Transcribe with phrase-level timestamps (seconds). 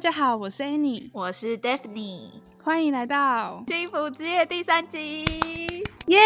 [0.00, 2.30] 家好，我是 Annie，我是 Daphne，
[2.62, 5.26] 欢迎来到幸福之夜第三集，
[6.06, 6.18] 耶！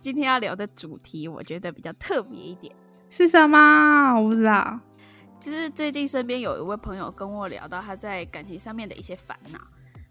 [0.00, 2.74] 今天要聊的主题，我觉得比较特别一点，
[3.10, 4.14] 是什么？
[4.18, 4.80] 我不知道。
[5.38, 9.60] 就是最近身边有一位朋友跟我聊到他在感情上面的一些烦恼，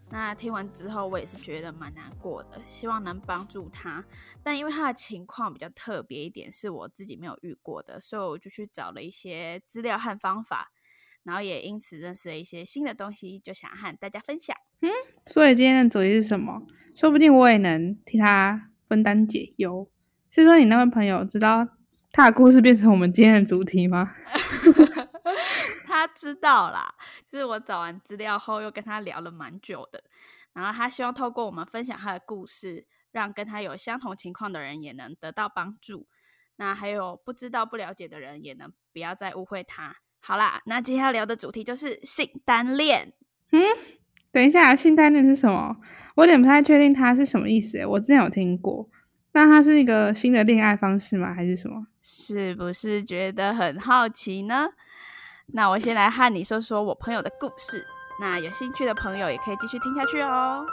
[0.08, 4.04] 那听完之后，我也是觉得蛮难过的，希望能帮助他。
[4.44, 10.70] 但因为他的情况比较特别一点，是我自己没有遇过的，所以我就去找了一些资料和方法。
[11.24, 14.56] 然后也因此认识了一些新的东西，就想和大家分享。
[14.80, 14.90] 嗯，
[15.26, 16.62] 所以今天的主题是什么？
[16.94, 19.90] 说不定我也能替他分担解忧。
[20.30, 21.66] 是说你那位朋友知道
[22.12, 24.14] 他的故事变成我们今天的主题吗？
[25.86, 26.94] 他知道啦，
[27.30, 30.04] 就是我找完资料后又跟他聊了蛮久的。
[30.52, 36.06] 然后他希望透过我们分享他的故事，让跟他有相同情况的人也能得到帮助。
[36.56, 39.96] 那还有不知道、不了解的人也能不要再误会他。
[40.20, 43.12] 好啦，那接下来聊的主题就是性单恋。
[43.52, 43.60] 嗯，
[44.30, 45.76] 等一下，性单恋是什么？
[46.16, 47.84] 我有点不太确定它是什么意思。
[47.86, 48.88] 我之前有听过，
[49.32, 51.32] 那它是一个新的恋爱方式吗？
[51.32, 51.86] 还是什么？
[52.02, 54.68] 是不是觉得很好奇呢？
[55.54, 57.84] 那我先来和你说说我朋友的故事。
[58.20, 60.66] 那有兴趣的朋友也可以继续听下去哦。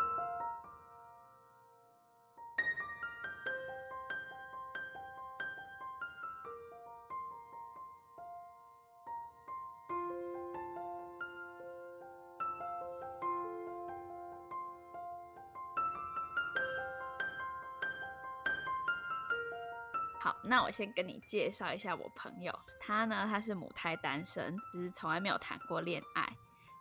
[20.25, 22.51] 好，那我先跟你介绍一下我朋友。
[22.79, 26.27] 他呢，他是母胎单身，就是从来没有谈过恋爱。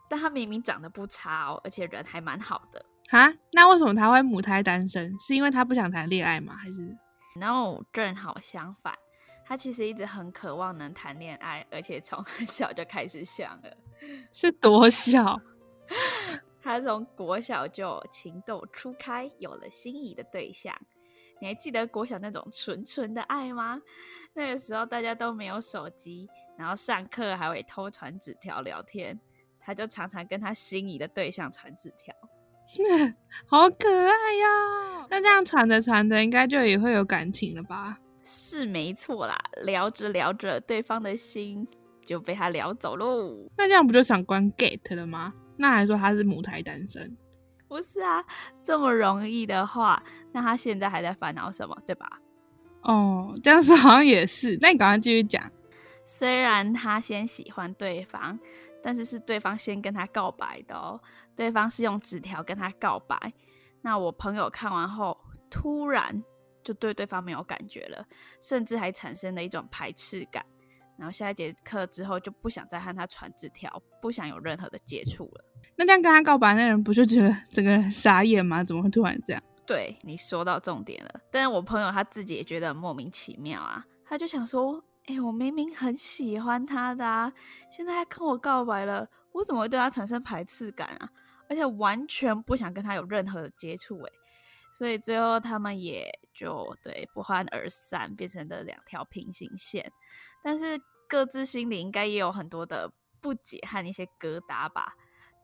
[0.08, 2.82] 但他明明长得不差哦，而且人还蛮好的。
[3.10, 5.14] 哈，那为什么他会母胎单身？
[5.20, 6.56] 是因为他不想谈恋爱吗？
[6.56, 6.96] 还是
[7.38, 8.96] ？No，正好相反，
[9.44, 13.76] 他其实一直很渴望能谈恋爱，而且从很小就开始想了。
[14.32, 15.38] 是多小？
[16.62, 20.74] 他从国小就情窦初开，有了心仪的对象。
[21.40, 23.80] 你还记得国小那种纯纯的爱吗？
[24.34, 26.28] 那个时候大家都没有手机，
[26.58, 29.18] 然后上课还会偷传纸条聊天。
[29.66, 32.14] 他就常常跟他心仪的对象传纸条，
[33.48, 35.06] 好可爱呀！
[35.08, 37.98] 那这样传着传着，应该就也会有感情了吧？
[38.22, 41.66] 是没错啦，聊着聊着，对方的心
[42.04, 43.48] 就被他聊走喽。
[43.56, 45.32] 那这样不就想关 gate 了吗？
[45.56, 47.16] 那还说他是母胎单身？
[47.68, 48.24] 不是啊，
[48.62, 50.02] 这么容易的话，
[50.32, 52.20] 那他现在还在烦恼什么，对吧？
[52.82, 54.58] 哦，这样子好像也是。
[54.60, 55.50] 那你赶快继续讲。
[56.04, 58.38] 虽然他先喜欢对方，
[58.82, 61.00] 但是是对方先跟他告白的哦。
[61.34, 63.32] 对方是用纸条跟他告白。
[63.80, 65.18] 那我朋友看完后，
[65.50, 66.22] 突然
[66.62, 68.06] 就对对方没有感觉了，
[68.40, 70.44] 甚至还产生了一种排斥感。
[70.96, 75.44] 然后下一节课之后就不想再和他传纸条，不想有任何的接触了。
[75.76, 78.62] 那这样跟他告白那人不就觉得整个人傻眼吗？
[78.62, 79.42] 怎么会突然这样？
[79.66, 81.20] 对，你说到重点了。
[81.32, 87.32] 但是我朋友他自己也觉得莫名其妙啊，他就想说：“哎、欸，我明明很喜欢他的啊，
[87.70, 91.08] 现在他跟我告白了，我怎么会对他产生排斥感啊？
[91.48, 94.12] 而且完全不想跟他有任何的接触。”哎，
[94.74, 99.90] 所以最后他们也就对不欢而散，变成了两条平行线。
[100.44, 100.78] 但是
[101.08, 104.92] 各自心里应该也有很多的不解和一些疙瘩吧。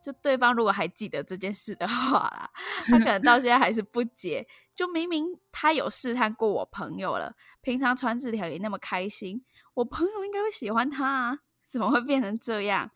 [0.03, 2.51] 就对方如果还记得这件事的话啦，
[2.85, 4.47] 他可能到现在还是不解。
[4.75, 12.89] 就明明他有试探过我朋友了，平常传纸条也那么开心，我朋友应该会喜欢他啊，怎么会变成这样？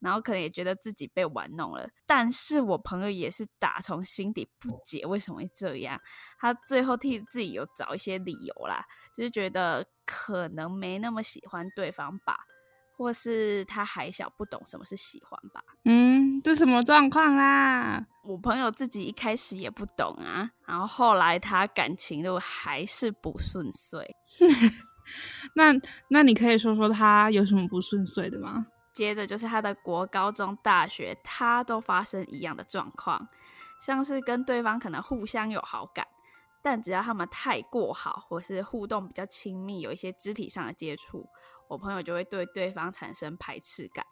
[0.00, 1.88] 然后可能也觉得自己被玩弄了。
[2.06, 6.00] 但是我朋友也是打从心底不解为什么会这样。
[6.38, 8.84] 他最后替自己有找一些理由啦，
[9.14, 12.38] 就是觉得可能没那么喜欢对方吧。
[12.98, 15.62] 或是他还小，不懂什么是喜欢吧？
[15.84, 18.06] 嗯，这什么状况啦？
[18.24, 24.16] 我朋友自己一开始也不懂啊，然后后来他感情路还是不顺遂。
[25.56, 25.74] 那
[26.08, 28.64] 那你可以说说他有什么不顺遂的吗？
[28.96, 33.28] 接着就是他的国高中、大学，他都发生一样的状况，
[33.78, 36.08] 像是跟对方可能互相有好感，
[36.62, 41.28] 但只要他们太过好，或是互动比较亲密，有一些肢体上的接触。
[41.68, 44.02] 我朋友就会对对方产生排斥感，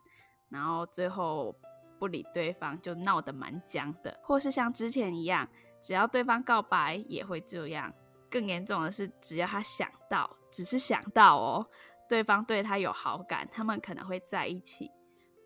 [0.50, 1.56] 然后最后
[1.98, 5.48] 不理对方，就闹得蛮僵的，或是像之前一样，
[5.80, 7.90] 只要对方告白也会这样。
[8.30, 11.66] 更严重的是，只要他想到，只是想到哦，
[12.08, 14.90] 对方对他有好感，他们可能会在一起。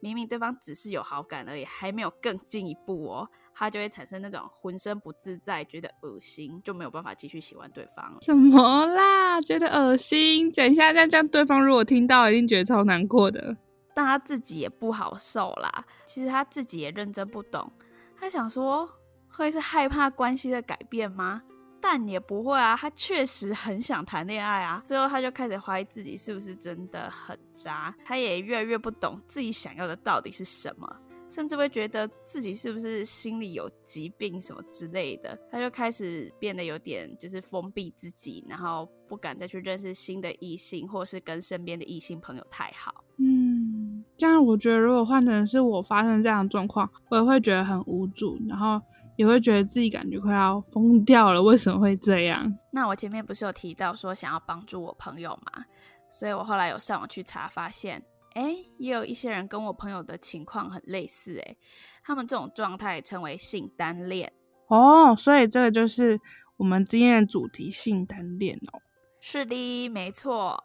[0.00, 8.18] 明明对方只是有好感而已，还没有更进一步哦，他就会产生那种浑身不自在，觉得恶心，就没有办法继续喜欢对方了。
[8.22, 9.40] 什么啦？
[9.40, 10.52] 觉得恶心？
[10.52, 13.56] 等一下，这样这样，对方如果听到，一定觉得超难过的。
[13.92, 15.84] 但他自己也不好受啦。
[16.06, 17.72] 其实他自己也认真不懂，
[18.16, 18.88] 他想说
[19.28, 21.42] 会是害怕关系的改变吗？
[21.80, 24.82] 但也不会啊，他确实很想谈恋爱啊。
[24.84, 30.96] 最后他就开始怀疑自己是不是真的很渣，他也越来越不懂自己想要的到底是什么。
[31.30, 43.04] 甚至会觉得自己是不是心里有疾病什么之类的，他就开始变得有点就是封闭自己，然后不敢再去认识新的异性，或是跟身边的异性朋友太好。
[43.18, 48.80] 嗯，这样我觉得如果换成是我发生这样的状况，我也会觉得很无助，然后
[49.18, 51.42] 也会觉得自己感觉快要疯掉了。
[51.42, 52.56] 为什么会这样？
[52.70, 55.64] 那我前面不是有提到说想要帮助我朋友嘛？
[56.08, 58.00] 所以我后来有上网去查，发现。
[58.34, 61.56] 哎，也有一些人跟我朋友的情况很类似，哎，
[62.04, 64.32] 他们这种状态称为性单恋
[64.68, 66.20] 哦，所以这个就是
[66.56, 68.80] 我们今天的主题——性单恋哦。
[69.20, 70.62] 是的，没错，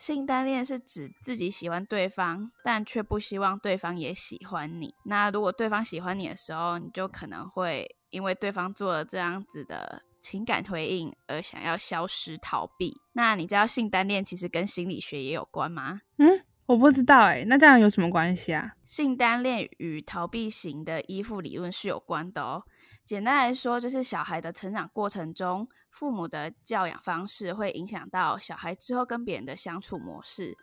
[0.00, 4.94] 性单恋是指自己喜欢对方，但却不希望对方也喜欢你。
[5.04, 12.98] 那如果对方喜欢你的时候，你就可能会因为对方做了这样子的情感回应而想要消失逃避。
[13.12, 16.00] 那你知道性单恋其实跟心理学也有关吗？
[16.16, 16.42] 嗯。
[16.70, 18.74] 我不知道哎、那这样有什么关系啊？
[18.84, 22.62] 性单恋与逃避型的依附理论是有关的哦。
[23.04, 30.56] 简单来说，就是小孩的成长过程中，父母的教养方式会影响到小孩之后跟别人的相处模式。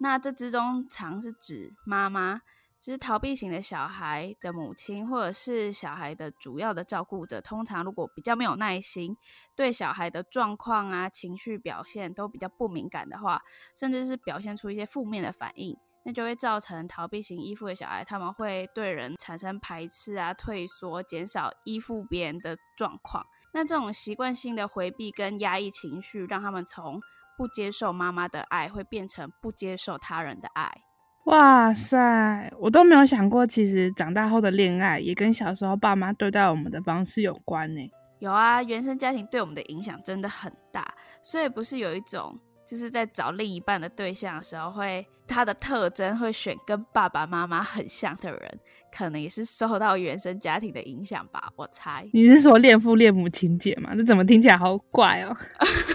[0.00, 2.40] 那这之中常是指妈妈。
[2.84, 9.16] 其实逃避型的小孩的母亲，或者是小孩的主要的照顾者，通常如果比较没有耐心，
[9.56, 13.40] 对小孩的状况啊、情绪表现都比较不敏感的话，
[13.74, 23.24] 甚至是表现出一些负面的反应，那就会造成逃避型依附的小孩，他们会对人产生排斥啊、退缩、减少依附别人的状况。
[23.54, 27.00] 那这种习惯性的回避跟压抑情绪，让他们从
[27.38, 30.83] 不接受妈妈的爱，会变成不接受他人的爱。
[31.24, 37.80] 哇塞，我都没有想过，其实长大后的恋爱也跟小时候爸妈对待我们的方式有关呢。
[38.18, 48.60] 有啊，原生家庭对我们的影响真的很大，所以不是有一种就是在找另一半的对象的时候会，会他的特征会选跟爸爸妈妈很像的人，
[48.96, 52.08] 可能也是受到原生家庭的影响吧，我猜。
[52.12, 53.94] 你是说恋父恋母情节吗？
[53.96, 55.36] 这怎么听起来好怪哦？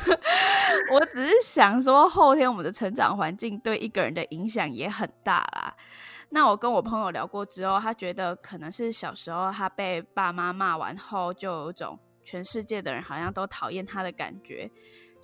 [0.92, 5.75] 我只是想说，后天我们的成长环境对一个人的影响也很大啦。
[6.31, 14.69] 那我跟我朋友聊过之后，他觉得可能是小时候他被爸妈骂完后，就有一种全世界的人好像都讨厌他的感觉，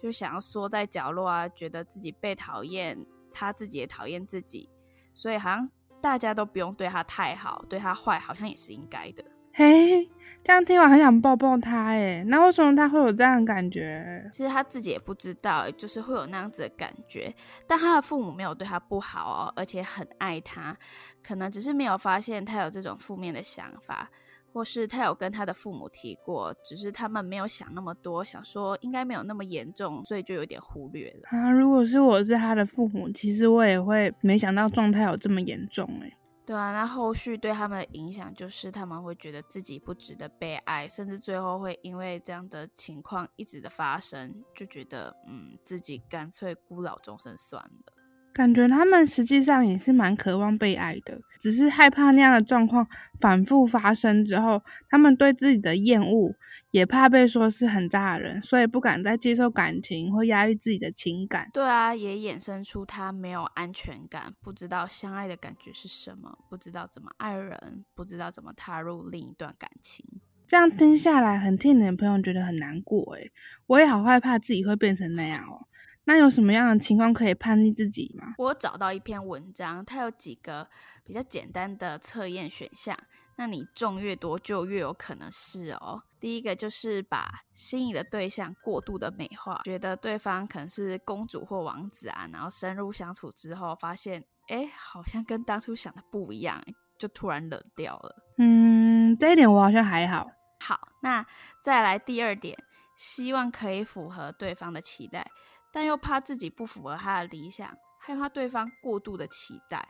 [0.06, 2.96] 就想要缩在角落啊，觉得自己被讨厌，
[3.34, 4.70] 他自己也讨厌自己，
[5.16, 5.68] 所以好像
[6.00, 9.26] 大家都不用对他太好，对他坏好像也是应该的。
[9.52, 10.08] 嘿。
[10.44, 14.30] 这样听完很想抱抱他哎，那为什么他会有这样的感觉？
[14.32, 17.34] 其实他自己也不知道，就是会有那样子的感觉。
[17.66, 20.78] 但他的父母没有对他不好哦，而且很爱他，
[21.24, 24.08] 可能只是没有发现他有这种负面的想法，
[24.56, 31.28] 或是他有跟他的父母提过，只是他们没有想那么多，想说应该没有那么严重，所以就有点忽略了。
[31.38, 36.14] 啊，如果是我是他的父母，其实我也会没想到状态有这么严重诶。
[36.46, 47.94] 对啊，那后续对他们的影响就是他们会觉得自己不值得被爱，甚至最后会因为这样的情况一直的发生，就觉得嗯，自己干脆孤老终生算了。
[48.36, 52.86] 感觉他们实际上也是蛮渴望被爱的，只是害怕那样的状况
[53.22, 56.36] 反复发生之后，他们对自己的厌恶，
[56.72, 61.50] 也怕被说是很渣的人，所以不敢再接受感情或压抑自己的情感。
[61.54, 70.06] 对啊，也衍生出他没有安全感，不知道相爱的感觉是什么，不知道怎么爱人，不知道怎么踏入另一段感情。
[70.46, 73.32] 这样听下来，很替你的朋友觉得很难过诶，
[73.68, 75.66] 我也好害怕自己会变成那样哦。
[76.06, 78.36] 那有什么样的情况可以叛逆自己吗？
[78.38, 80.68] 我找到一篇文章，它有几个
[81.04, 82.98] 比较简单的测验选项。
[83.38, 86.02] 那你中越多，就越有可能是哦。
[86.22, 96.64] 第一个就是把心仪的对象过度的美化，觉得对方可能是公主或王子啊，然后深入相处之后，发现哎，好像跟当初想的不一样，
[96.98, 98.16] 就突然冷掉了。
[98.38, 100.32] 嗯，这一点我好像还好。
[100.62, 101.26] 好，那
[101.62, 102.58] 再来第二点，
[102.96, 105.30] 希望可以符合对方的期待。
[105.76, 109.86] 但又怕自己不符合他的理想，害怕对方过度的期待。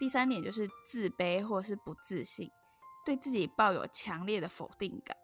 [0.00, 2.50] 第三点就是自卑或是不自信，
[3.04, 5.16] 对自己抱有强烈的否定感。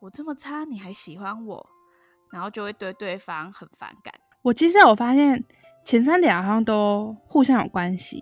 [0.00, 1.64] 我这么差，你还喜欢我？
[2.32, 4.12] 然后就会对对方很反感。
[4.42, 5.44] 我其实我发现
[5.84, 8.20] 前三点好像都互相有关系。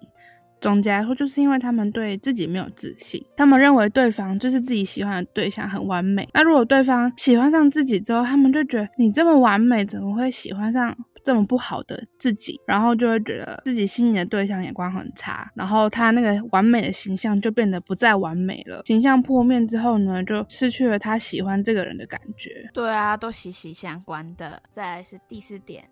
[0.60, 6.28] 总结来说，就是因为他们对自己没有自信，他们认为对方就是自己喜欢的对象，很完美。
[6.32, 18.82] 那如果对方喜欢上自己之后，他们就觉得你这么完美，怎么会喜欢上这么不好的自己，然后就会觉得自己心仪的对象眼光很差，然后他那个完美的形象就变得不再完美了。
[18.86, 22.68] 形象破灭之后呢，就失去了他喜欢这个人的感觉。
[22.72, 24.62] 对啊，都息息相关的。
[24.72, 25.84] 再来是第四点。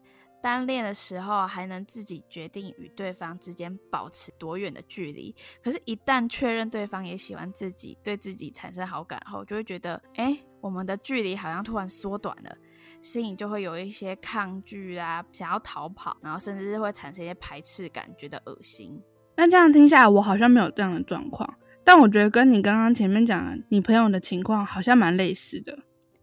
[0.43, 12.57] 单恋的时候还能自己决定与对方之间保持多远的距离，可是，一旦确认对方也喜欢自己，对自己产生好感后，就会觉得，哎，我们的距离好像突然缩短了，
[13.03, 19.03] 心里就会有一些抗拒啊，想要逃跑，然后甚至是会产生一些排斥感，觉得恶心。
[19.37, 25.77] 那这样听下来，我好像没有这样的状况，但我觉得跟你刚刚前面讲的你朋友的情况好像蛮类似的。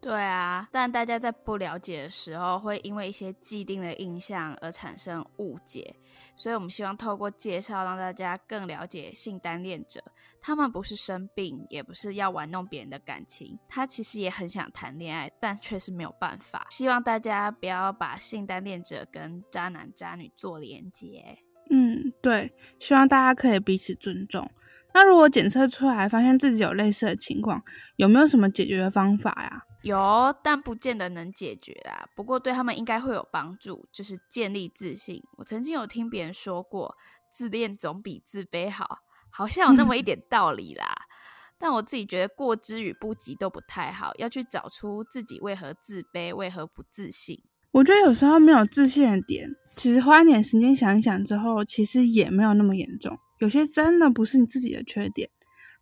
[0.04, 5.96] 对啊，但大家在不了解的时候，会因为一些既定的印象而产生误解，
[6.36, 10.04] 所以我们希望透过介绍，让大家更了解性单恋者。
[10.42, 16.68] 他们不是生病，也不是要玩弄别人的感情，他其实也很想谈恋爱，但却是没有办法。
[16.70, 21.38] 希望大家不要把性单恋者跟渣男渣女做连结。
[21.70, 24.52] 嗯，对，希望大家可以彼此尊重。
[24.94, 27.64] 那如果检测出来发现自己有类似的情况，
[27.96, 29.64] 有没有什么解决的方法呀？
[29.84, 32.08] 有，但不见得能解决啦。
[32.16, 35.22] 不过对他们应该会有帮助，就是建立自信。
[35.38, 36.96] 我曾经有听别人说过，
[37.32, 39.00] 自恋总比自卑好，
[39.30, 40.86] 好像有那么一点道理啦。
[41.60, 47.42] 但我自己觉得过之与不及都不太好，要去找出自己为何自卑，为何不自信。
[47.72, 53.18] 我觉得有时候没有自信的点，其实花一点时间想一想之后，其实也没有那么严重。
[53.40, 55.30] 有些真的不是你自己的缺点。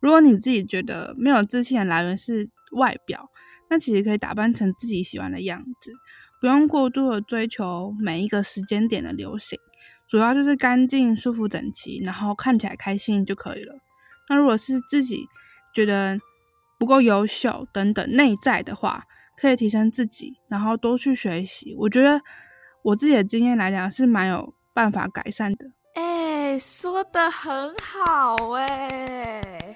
[0.00, 3.28] 如果你自己觉得没有自信的来源是外表，
[3.72, 5.90] 那其实可以打扮成自己喜欢的样子，
[6.42, 9.58] 不用过度的追求每一个时间点的流行，
[10.06, 13.74] 主要就是干净、舒服、整齐，然后看起来开心就可以了。
[14.28, 15.26] 那如果是自己
[15.74, 16.20] 觉得
[16.78, 19.04] 不够优秀等等内在的话，
[19.40, 21.74] 可以提升自己，然后多去学习。
[21.78, 22.20] 我觉得
[22.82, 25.64] 我自己的经验来讲是蛮有办法改善的。
[25.94, 29.74] 哎，说得很好哎。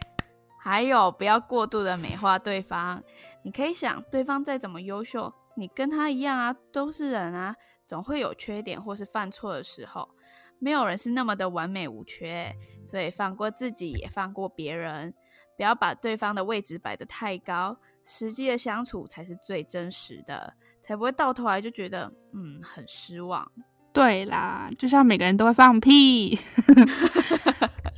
[0.67, 3.01] 还有，不要过度的美化对方。
[3.45, 7.55] 你可以想，对方再怎么优秀，你跟他一样啊，都是人啊，
[7.87, 10.11] 总会有缺点或是犯错的时候。
[10.59, 12.53] 没有人是那么的完美无缺，
[12.85, 15.15] 所以放过自己，也放过别人。
[15.57, 23.49] 不要把对方的位置摆得太高，实际的相处才是最真实的，才不会到头来就觉得嗯很失望。
[23.93, 26.37] 对啦，就像每个人都会放屁。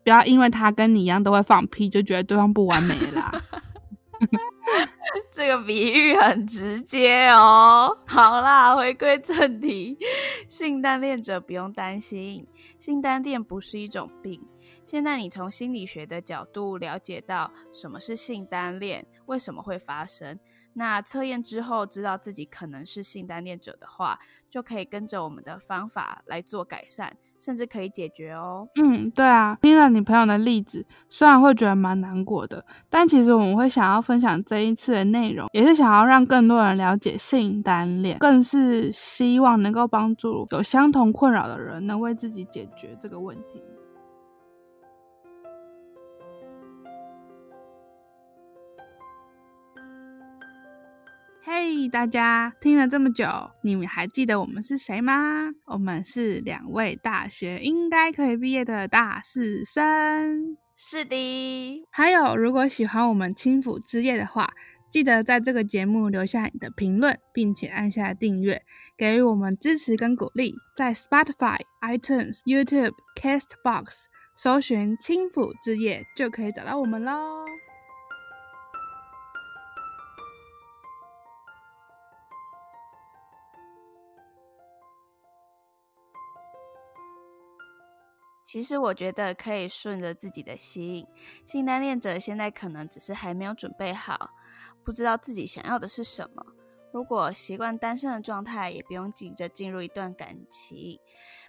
[0.09, 3.31] 不要因为他跟你一样都会放屁，就觉得对方不完美啦。
[5.31, 7.95] 这个比喻很直接哦。
[8.07, 9.99] 好啦，回归正题，
[10.49, 12.47] 性单恋者不用担心，
[12.79, 14.43] 性单恋不是一种病。
[14.83, 20.41] 现在你从心理学的角度了解到什么是性单恋，为什么会发生。
[20.73, 28.69] 那测验之后知道自己可能是性单恋者的话，就可以跟着我们的方法来做改善，甚至可以解决哦。
[28.75, 43.63] 嗯，对啊，听了你朋友的例子，虽然会觉得蛮难过的，但其实我们会想要分享这一次的内容，也是想要让更多人了解性单恋，更是希望能够帮助有相同困扰的人，能为自己解决这个问题。
[51.51, 53.27] 嘿，hey, 大家听了这么久，
[53.63, 55.49] 你们还记得我们是谁吗？
[55.65, 60.59] 我们是两位大学应该可以毕业的大四生。
[60.77, 61.87] 是的。
[61.91, 64.53] 还有，如果喜欢我们轻抚之夜的话，
[64.93, 68.61] 记得在这个节目留下你的评论，并且按下订阅，
[68.99, 70.55] 给予我们支持跟鼓励。
[70.77, 73.87] 在 Spotify、iTunes、YouTube、Castbox
[74.37, 77.47] 搜寻“轻抚之夜”就可以找到我们喽。
[88.49, 91.07] 其实我觉得可以顺着自己的心，
[91.45, 94.31] 性单恋者现在可能只是还没有准备好，
[94.83, 96.43] 不知道自己想要的是什么。
[96.91, 100.99] 如果习惯单身的状态，也不用急着进入一段感情。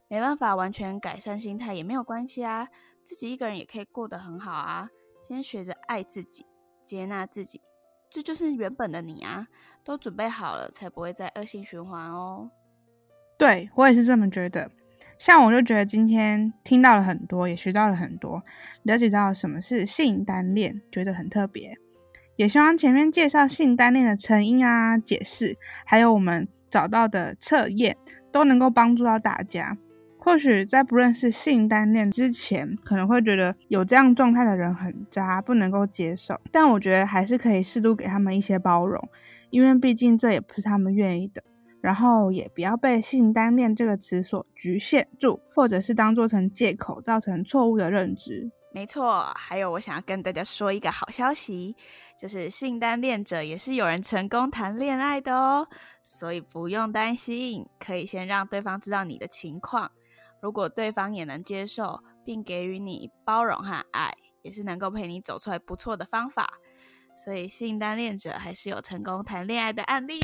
[0.09, 2.67] 没办法完全改善心态也没有关系啊，
[3.05, 4.89] 自己一个人也可以过得很好啊。
[5.25, 6.45] 先学着爱自己，
[6.83, 7.61] 接纳自己，
[8.09, 9.47] 这就是原本的你啊。
[9.85, 12.51] 都准备好了，才不会再恶性循环哦。
[13.37, 14.69] 对，我也是这么觉得。
[15.19, 18.41] 像我就觉得今天听到了很多，也学到了很多，
[18.83, 21.77] 了解到什么是性单恋，觉得很特别。
[22.37, 27.97] 也希望前面介绍性单恋的成因啊、解释，还有我们找到的测验，
[28.31, 29.77] 都能够帮助到大家。
[30.17, 36.39] 或许在不认识性单恋之前，可能会觉得有这样状态的人很渣，不能够接受。
[36.49, 39.05] 但我觉得还是可以适度给他们一些包容，
[39.49, 41.43] 因为毕竟这也不是他们愿意的。
[41.81, 48.51] 然后也不要被性单恋这个词所局限住，或者是当做成借口，造成错误的认知。
[48.71, 51.75] 没错，还有我想要跟大家说一个好消息，
[52.19, 55.67] 就是性单恋者也是有人成功谈恋爱的哦，
[56.03, 59.91] 所以不用担心，可以先让对方知道你的情况，
[60.39, 66.47] 如果对方也能接受，并给予你包容和爱，也是能够陪你走出来不错的方法。
[67.17, 70.15] 所以性单恋者还是有成功谈恋爱的案例。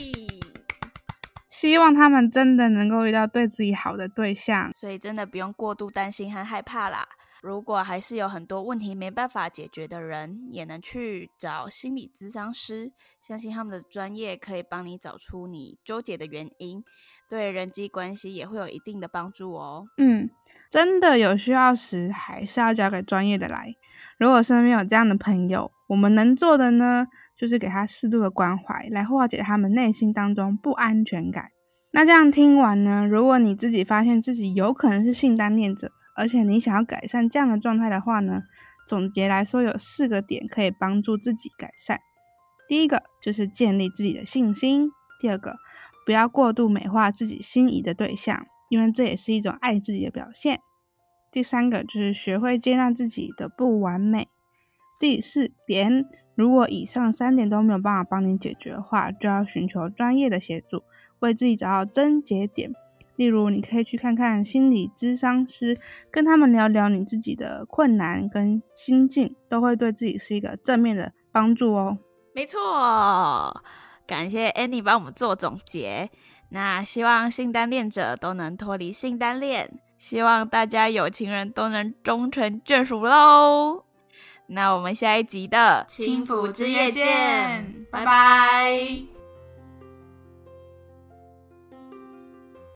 [1.56, 7.08] 希望他们真的能够遇到对自己好的对象，所以真的不用过度担心和害怕啦。
[7.42, 16.84] 如果还是有很多问题没办法解决的人，也能去找心理咨商师，相信他们的专业可以帮你找出你纠结的原因，
[17.30, 19.86] 对人际关系也会有一定的帮助哦。
[19.98, 20.30] 嗯，
[20.70, 23.74] 真的有需要时，还是要交给专业的来。
[24.18, 31.50] 如果身边有这样的朋友，我们能做的呢，就是给他适度的关怀，来化解他们内心当中不安全感。
[31.92, 38.42] 那这样听完呢，如果你自己发现自己有可能是性单恋者，而且你想要改善这样的状态的话呢，
[38.88, 42.00] 总结来说有四个点可以帮助自己改善。
[42.68, 44.90] 第一个就是建立自己的信心；
[45.20, 45.56] 第二个，
[46.06, 50.58] 不要过度美化自己心仪的对象，因为这也是一种爱自己的表现；
[51.32, 54.28] 第三个就是学会接纳自己的不完美。
[55.00, 60.84] 第四点，如果以上三点都没有办法帮你解决的话，就要寻求专业的协助，
[61.20, 62.74] 为自己找到症结点。
[63.16, 65.80] 例如，你可以去看看心理咨商师，
[66.12, 71.98] 跟他们聊聊你自己的困难跟心境，都会对自己是一个正面的帮助哦。
[72.34, 72.60] 没错，
[74.06, 76.10] 感谢 Annie 帮我们做总结。
[76.50, 83.85] 那希望性单恋者都能脱离性单恋，希望大家有情人都能终成眷属喽。
[84.48, 89.15] 那我们下一集的轻抚之夜见，拜拜。